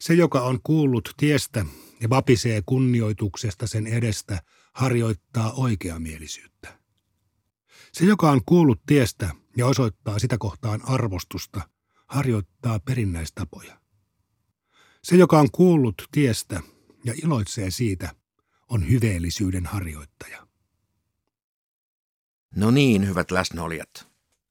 Se, 0.00 0.14
joka 0.14 0.40
on 0.40 0.60
kuullut 0.62 1.14
tiestä 1.16 1.66
ja 2.00 2.10
vapisee 2.10 2.62
kunnioituksesta 2.66 3.66
sen 3.66 3.86
edestä, 3.86 4.42
harjoittaa 4.72 5.52
oikeamielisyyttä. 5.52 6.78
Se, 7.92 8.04
joka 8.04 8.30
on 8.30 8.40
kuullut 8.46 8.80
tiestä 8.86 9.34
ja 9.56 9.66
osoittaa 9.66 10.18
sitä 10.18 10.38
kohtaan 10.38 10.80
arvostusta, 10.88 11.60
harjoittaa 12.06 12.80
perinnäistapoja. 12.80 13.80
Se, 15.02 15.16
joka 15.16 15.40
on 15.40 15.50
kuullut 15.50 16.08
tiestä 16.12 16.60
ja 17.04 17.14
iloitsee 17.24 17.70
siitä, 17.70 18.14
on 18.68 18.90
hyveellisyyden 18.90 19.66
harjoittaja. 19.66 20.46
No 22.56 22.70
niin, 22.70 23.08
hyvät 23.08 23.30
läsnäolijat. 23.30 24.08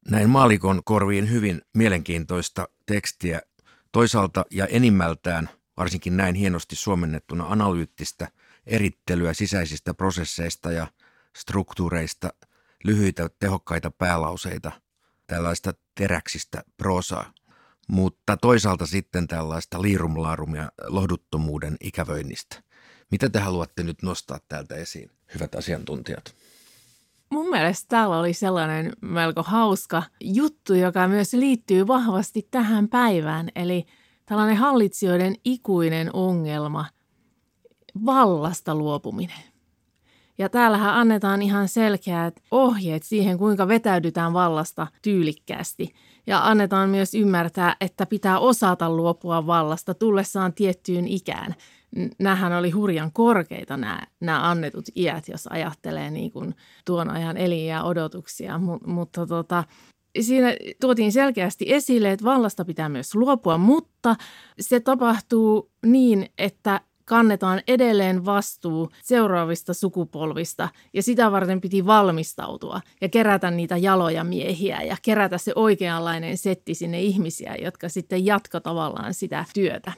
Näin 0.09 0.29
maalikon 0.29 0.81
korviin 0.85 1.31
hyvin 1.31 1.61
mielenkiintoista 1.73 2.67
tekstiä 2.85 3.41
toisaalta 3.91 4.45
ja 4.51 4.67
enimmältään, 4.67 5.49
varsinkin 5.77 6.17
näin 6.17 6.35
hienosti 6.35 6.75
suomennettuna 6.75 7.45
analyyttistä 7.47 8.27
erittelyä 8.65 9.33
sisäisistä 9.33 9.93
prosesseista 9.93 10.71
ja 10.71 10.87
struktuureista, 11.35 12.29
lyhyitä 12.83 13.29
tehokkaita 13.39 13.91
päälauseita, 13.91 14.71
tällaista 15.27 15.73
teräksistä 15.95 16.63
prosaa. 16.77 17.33
mutta 17.87 18.37
toisaalta 18.37 18.85
sitten 18.85 19.27
tällaista 19.27 19.81
liirumlaarum 19.81 20.55
ja 20.55 20.71
lohduttomuuden 20.87 21.77
ikävöinnistä. 21.81 22.63
Mitä 23.11 23.29
te 23.29 23.39
haluatte 23.39 23.83
nyt 23.83 24.01
nostaa 24.01 24.39
täältä 24.49 24.75
esiin, 24.75 25.11
hyvät 25.33 25.55
asiantuntijat? 25.55 26.35
Mun 27.29 27.49
mielestä 27.49 27.85
täällä 27.89 28.19
oli 28.19 28.33
sellainen 28.33 28.93
melko 29.01 29.43
hauska 29.43 30.03
juttu, 30.21 30.73
joka 30.73 31.07
myös 31.07 31.33
liittyy 31.33 31.87
vahvasti 31.87 32.47
tähän 32.51 32.87
päivään, 32.87 33.49
eli 33.55 33.85
tällainen 34.25 34.57
hallitsijoiden 34.57 35.35
ikuinen 35.45 36.09
ongelma, 36.13 36.85
vallasta 38.05 38.75
luopuminen. 38.75 39.54
Ja 40.37 40.49
täällähän 40.49 40.93
annetaan 40.93 41.41
ihan 41.41 41.67
selkeät 41.67 42.41
ohjeet 42.51 43.03
siihen, 43.03 43.37
kuinka 43.37 43.67
vetäydytään 43.67 44.33
vallasta 44.33 44.87
tyylikkäästi. 45.01 45.93
Ja 46.27 46.47
annetaan 46.47 46.89
myös 46.89 47.13
ymmärtää, 47.13 47.75
että 47.81 48.05
pitää 48.05 48.39
osata 48.39 48.89
luopua 48.89 49.47
vallasta 49.47 49.93
tullessaan 49.93 50.53
tiettyyn 50.53 51.07
ikään. 51.07 51.55
Nämähän 52.19 52.53
oli 52.53 52.69
hurjan 52.69 53.11
korkeita 53.11 53.77
nämä, 53.77 54.01
nämä 54.19 54.49
annetut 54.49 54.85
iät, 54.95 55.27
jos 55.27 55.47
ajattelee 55.47 56.11
niin 56.11 56.31
kuin 56.31 56.55
tuon 56.85 57.09
ajan 57.09 57.37
eliä 57.37 57.83
odotuksia. 57.83 58.57
M- 58.57 58.91
mutta 58.91 59.27
tota, 59.27 59.63
siinä 60.21 60.47
tuotiin 60.81 61.11
selkeästi 61.11 61.65
esille, 61.73 62.11
että 62.11 62.25
vallasta 62.25 62.65
pitää 62.65 62.89
myös 62.89 63.15
luopua, 63.15 63.57
mutta 63.57 64.15
se 64.59 64.79
tapahtuu 64.79 65.71
niin, 65.85 66.29
että 66.37 66.81
kannetaan 67.05 67.61
edelleen 67.67 68.25
vastuu 68.25 68.91
seuraavista 69.03 69.73
sukupolvista 69.73 70.69
ja 70.93 71.03
sitä 71.03 71.31
varten 71.31 71.61
piti 71.61 71.85
valmistautua 71.85 72.81
ja 73.01 73.09
kerätä 73.09 73.51
niitä 73.51 73.77
jaloja 73.77 74.23
miehiä 74.23 74.81
ja 74.81 74.97
kerätä 75.01 75.37
se 75.37 75.51
oikeanlainen 75.55 76.37
setti 76.37 76.73
sinne 76.73 77.01
ihmisiä, 77.01 77.55
jotka 77.61 77.89
sitten 77.89 78.25
jatko 78.25 78.59
tavallaan 78.59 79.13
sitä 79.13 79.45
työtä. 79.53 79.93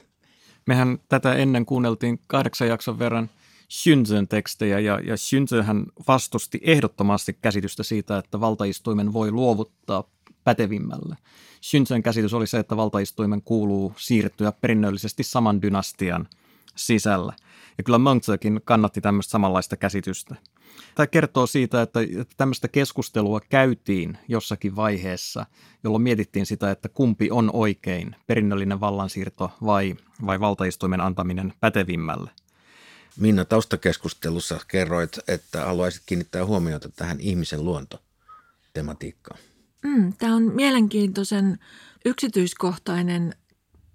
Mehän 0.66 0.98
tätä 1.08 1.34
ennen 1.34 1.66
kuunneltiin 1.66 2.20
kahdeksan 2.26 2.68
jakson 2.68 2.98
verran 2.98 3.30
Shunzen 3.70 4.28
tekstejä 4.28 4.78
ja, 4.78 5.00
ja 5.00 5.16
Shunzenhän 5.16 5.86
vastusti 6.08 6.60
ehdottomasti 6.62 7.38
käsitystä 7.42 7.82
siitä, 7.82 8.18
että 8.18 8.40
valtaistuimen 8.40 9.12
voi 9.12 9.30
luovuttaa 9.30 10.04
pätevimmälle. 10.44 11.16
Shunzen 11.62 12.02
käsitys 12.02 12.34
oli 12.34 12.46
se, 12.46 12.58
että 12.58 12.76
valtaistuimen 12.76 13.42
kuuluu 13.42 13.92
siirtyä 13.96 14.52
perinnöllisesti 14.52 15.22
saman 15.22 15.62
dynastian 15.62 16.28
sisällä. 16.78 17.32
Ja 17.78 17.84
kyllä 17.84 17.98
Mönchökin 17.98 18.60
kannatti 18.64 19.00
tämmöistä 19.00 19.30
samanlaista 19.30 19.76
käsitystä. 19.76 20.34
Tämä 20.94 21.06
kertoo 21.06 21.46
siitä, 21.46 21.82
että 21.82 22.00
tämmöistä 22.36 22.68
keskustelua 22.68 23.40
käytiin 23.40 24.18
jossakin 24.28 24.76
vaiheessa, 24.76 25.46
jolloin 25.84 26.02
mietittiin 26.02 26.46
sitä, 26.46 26.70
että 26.70 26.88
kumpi 26.88 27.30
on 27.30 27.50
oikein, 27.52 28.16
perinnöllinen 28.26 28.80
vallansiirto 28.80 29.50
vai, 29.64 29.96
vai 30.26 30.40
valtaistuimen 30.40 31.00
antaminen 31.00 31.52
pätevimmälle. 31.60 32.30
Minna, 33.16 33.44
taustakeskustelussa 33.44 34.60
kerroit, 34.68 35.18
että 35.28 35.64
haluaisit 35.64 36.02
kiinnittää 36.06 36.46
huomiota 36.46 36.88
tähän 36.88 37.20
ihmisen 37.20 37.64
luontotematiikkaan. 37.64 39.40
Mm, 39.82 40.12
tämä 40.12 40.34
on 40.34 40.42
mielenkiintoisen 40.42 41.58
yksityiskohtainen 42.04 43.34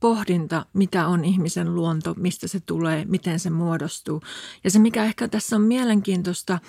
pohdinta, 0.04 0.66
mitä 0.74 1.08
on 1.08 1.26
ihmisen 1.26 1.76
luonto, 1.76 2.13
mistä 2.18 2.48
se 2.48 2.60
tulee, 2.60 3.06
miten 3.06 3.39
se 3.39 3.50
muodostuu. 3.50 4.22
Ja 4.63 4.72
se, 4.72 4.80
mikä 4.80 5.06
ehkä 5.06 5.28
tässä 5.28 5.56
on 5.56 5.62
mielenkiintoista, 5.62 6.60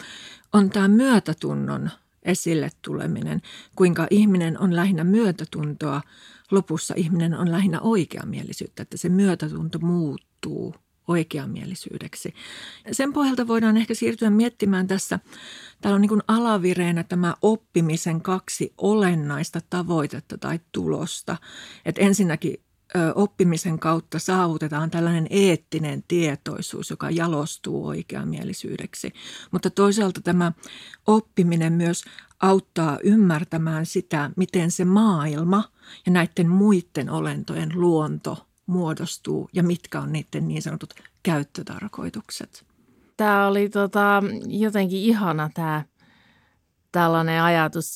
on 0.53 0.71
tämä 0.71 0.89
myötätunnon 0.89 1.91
esille 2.23 2.71
tuleminen, 2.83 3.43
kuinka 3.77 4.07
ihminen 4.11 4.61
on 4.61 4.77
lähinnä 4.77 5.05
myötätuntoa, 5.05 6.03
lopussa 6.51 6.95
ihminen 6.97 7.35
on 7.35 7.53
lähinnä 7.53 7.81
oikeamielisyyttä, 7.81 8.83
että 8.83 8.97
se 8.97 9.09
myötätunto 9.09 9.79
muuttuu 9.79 10.75
oikeamielisyydeksi. 11.09 12.35
Sen 12.93 13.13
pohjalta 13.13 13.49
voidaan 13.49 13.77
ehkä 13.77 13.95
siirtyä 13.95 14.31
miettimään 14.31 14.87
tässä, 14.87 15.19
täällä 15.81 15.95
on 15.95 16.01
niin 16.01 16.23
alavireenä 16.29 17.03
tämä 17.03 17.35
oppimisen 17.43 18.21
kaksi 18.21 18.75
olennaista 18.79 19.61
tavoitetta 19.71 20.39
tai 20.39 20.61
tulosta. 20.73 21.37
Että 21.85 22.01
ensinnäkin 22.01 22.64
oppimisen 23.15 23.79
kautta 23.79 24.19
saavutetaan 24.19 24.91
tällainen 24.91 25.27
eettinen 25.31 26.05
tietoisuus, 26.09 26.91
joka 26.91 27.11
jalostuu 27.11 27.87
oikeamielisyydeksi. 27.87 29.13
Mutta 29.51 29.71
toisaalta 29.71 30.21
tämä 30.21 30.53
oppiminen 31.07 31.73
myös 31.73 32.05
auttaa 32.41 32.99
ymmärtämään 33.05 33.87
sitä, 33.87 34.31
miten 34.37 34.71
se 34.71 34.85
maailma 34.85 35.65
ja 36.07 36.13
näiden 36.13 36.49
muiden 36.49 37.11
olentojen 37.11 37.71
luonto 37.75 38.47
muodostuu 38.67 39.49
ja 39.53 39.63
mitkä 39.63 40.01
on 40.01 40.13
niiden 40.13 40.49
niin 40.49 40.63
sanotut 40.63 40.95
käyttötarkoitukset. 41.23 42.65
Tämä 43.17 43.47
oli 43.47 43.69
tota, 43.69 44.23
jotenkin 44.47 44.99
ihana 44.99 45.51
tämä 45.55 45.85
tällainen 46.95 47.43
ajatus 47.43 47.95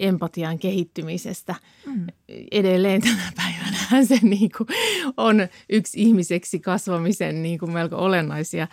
empatian 0.00 0.58
kehittymisestä. 0.58 1.54
Mm. 1.86 2.06
Edelleen 2.50 3.00
tänä 3.00 3.32
päivänä 3.36 4.06
se 4.08 4.18
niin 4.22 4.50
kuin 4.58 4.68
on 5.16 5.36
yksi 5.70 6.02
ihmiseksi 6.02 6.60
kasvamisen 6.60 7.42
niin 7.42 7.58
kuin 7.58 7.72
melko 7.72 7.96
olennaisia 7.96 8.68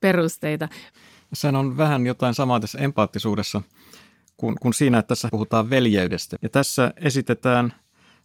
perusteita. 0.00 0.68
Sehän 1.32 1.56
on 1.56 1.76
vähän 1.76 2.06
jotain 2.06 2.34
samaa 2.34 2.60
tässä 2.60 2.78
empaattisuudessa 2.78 3.62
kuin, 4.36 4.56
kuin 4.62 4.74
siinä, 4.74 4.98
että 4.98 5.08
tässä 5.08 5.28
puhutaan 5.30 5.70
veljeydestä. 5.70 6.36
Ja 6.42 6.48
tässä 6.48 6.92
esitetään 6.96 7.74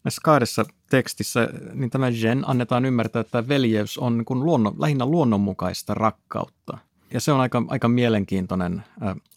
näissä 0.04 0.22
kahdessa 0.24 0.66
tekstissä, 0.90 1.50
niin 1.74 1.90
tämä 1.90 2.10
Jen 2.10 2.50
annetaan 2.50 2.86
ymmärtää, 2.86 3.20
että 3.20 3.48
veljeys 3.48 3.98
on 3.98 4.18
niin 4.18 4.26
kuin 4.26 4.46
luonno, 4.46 4.76
lähinnä 4.80 5.06
luonnonmukaista 5.06 5.94
rakkautta– 5.94 6.78
ja 7.14 7.20
se 7.20 7.32
on 7.32 7.40
aika, 7.40 7.64
aika 7.68 7.88
mielenkiintoinen 7.88 8.84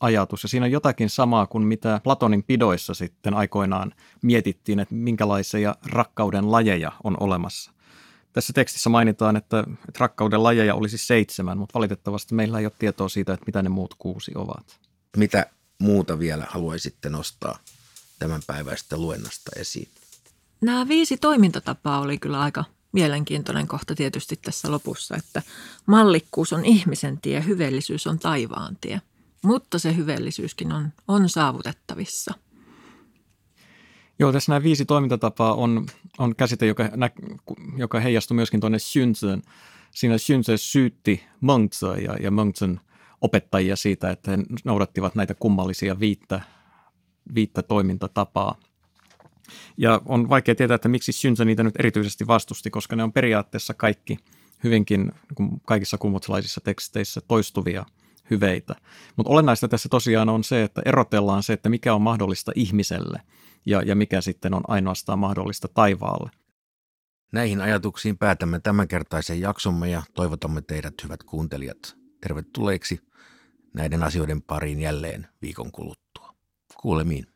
ajatus. 0.00 0.42
Ja 0.42 0.48
siinä 0.48 0.66
on 0.66 0.72
jotakin 0.72 1.10
samaa 1.10 1.46
kuin 1.46 1.64
mitä 1.64 2.00
Platonin 2.04 2.42
pidoissa 2.42 2.94
sitten 2.94 3.34
aikoinaan 3.34 3.92
mietittiin, 4.22 4.80
että 4.80 4.94
minkälaisia 4.94 5.74
rakkauden 5.86 6.52
lajeja 6.52 6.92
on 7.04 7.16
olemassa. 7.20 7.70
Tässä 8.32 8.52
tekstissä 8.52 8.90
mainitaan, 8.90 9.36
että, 9.36 9.60
että 9.60 9.98
rakkauden 9.98 10.42
lajeja 10.42 10.74
olisi 10.74 10.98
seitsemän, 10.98 11.58
mutta 11.58 11.78
valitettavasti 11.78 12.34
meillä 12.34 12.58
ei 12.58 12.66
ole 12.66 12.72
tietoa 12.78 13.08
siitä, 13.08 13.32
että 13.32 13.46
mitä 13.46 13.62
ne 13.62 13.68
muut 13.68 13.94
kuusi 13.98 14.32
ovat. 14.34 14.80
Mitä 15.16 15.46
muuta 15.78 16.18
vielä 16.18 16.46
haluaisitte 16.48 17.08
nostaa 17.08 17.58
tämän 18.18 18.40
päiväistä 18.46 18.96
luennasta 18.96 19.50
esiin? 19.56 19.88
Nämä 20.60 20.88
viisi 20.88 21.16
toimintatapaa 21.16 22.00
oli 22.00 22.18
kyllä 22.18 22.40
aika 22.40 22.64
mielenkiintoinen 22.94 23.68
kohta 23.68 23.94
tietysti 23.94 24.36
tässä 24.36 24.70
lopussa, 24.70 25.16
että 25.16 25.42
mallikkuus 25.86 26.52
on 26.52 26.64
ihmisen 26.64 27.20
tie, 27.20 27.44
hyvellisyys 27.44 28.06
on 28.06 28.18
taivaan 28.18 28.76
tie. 28.80 29.00
Mutta 29.42 29.78
se 29.78 29.96
hyvellisyyskin 29.96 30.72
on, 30.72 30.92
on 31.08 31.28
saavutettavissa. 31.28 32.34
Joo, 34.18 34.32
tässä 34.32 34.52
nämä 34.52 34.62
viisi 34.62 34.84
toimintatapaa 34.84 35.54
on, 35.54 35.86
on 36.18 36.36
käsite, 36.36 36.66
joka, 36.66 36.90
nä, 36.96 37.10
joka 37.76 38.00
heijastui 38.00 38.34
myöskin 38.34 38.60
tuonne 38.60 38.78
Xunzeen. 38.78 39.42
Siinä 39.90 40.16
Xunze 40.18 40.56
syytti 40.56 41.24
Mengzea 41.40 41.96
ja, 41.96 42.16
ja 42.20 42.30
Mengzen 42.30 42.80
opettajia 43.20 43.76
siitä, 43.76 44.10
että 44.10 44.30
he 44.30 44.38
noudattivat 44.64 45.14
näitä 45.14 45.34
kummallisia 45.34 46.00
viittä, 46.00 46.40
viittä 47.34 47.62
toimintatapaa– 47.62 48.56
ja 49.76 50.00
on 50.06 50.28
vaikea 50.28 50.54
tietää, 50.54 50.74
että 50.74 50.88
miksi 50.88 51.12
Shunza 51.12 51.44
niitä 51.44 51.62
nyt 51.62 51.74
erityisesti 51.78 52.26
vastusti, 52.26 52.70
koska 52.70 52.96
ne 52.96 53.02
on 53.02 53.12
periaatteessa 53.12 53.74
kaikki 53.74 54.18
hyvinkin 54.64 55.12
niin 55.38 55.60
kaikissa 55.66 55.98
kummutsalaisissa 55.98 56.60
teksteissä 56.60 57.20
toistuvia 57.20 57.86
hyveitä. 58.30 58.74
Mutta 59.16 59.32
olennaista 59.32 59.68
tässä 59.68 59.88
tosiaan 59.88 60.28
on 60.28 60.44
se, 60.44 60.62
että 60.62 60.82
erotellaan 60.84 61.42
se, 61.42 61.52
että 61.52 61.68
mikä 61.68 61.94
on 61.94 62.02
mahdollista 62.02 62.52
ihmiselle 62.54 63.20
ja, 63.66 63.82
ja 63.82 63.94
mikä 63.94 64.20
sitten 64.20 64.54
on 64.54 64.62
ainoastaan 64.68 65.18
mahdollista 65.18 65.68
taivaalle. 65.68 66.30
Näihin 67.32 67.60
ajatuksiin 67.60 68.18
päätämme 68.18 68.60
tämänkertaisen 68.60 69.40
jaksomme 69.40 69.90
ja 69.90 70.02
toivotamme 70.14 70.62
teidät 70.62 70.94
hyvät 71.04 71.22
kuuntelijat 71.22 71.96
tervetulleeksi 72.20 73.00
näiden 73.74 74.02
asioiden 74.02 74.42
pariin 74.42 74.80
jälleen 74.80 75.26
viikon 75.42 75.72
kuluttua. 75.72 76.34
Kuulemiin. 76.76 77.33